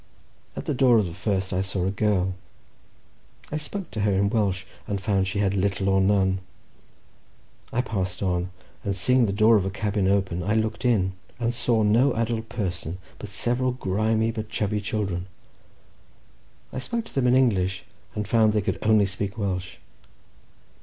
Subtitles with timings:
[0.55, 2.33] At the door of the first I saw a girl.
[3.51, 6.39] I spoke to her in Welsh, and found she had little or none.
[7.71, 8.49] I passed on,
[8.83, 12.97] and seeing the door of a cabin open, I looked in—and saw no adult person,
[13.19, 15.27] but several grimy but chubby children.
[16.73, 17.83] I spoke to them in English,
[18.15, 19.77] and found they could only speak Welsh.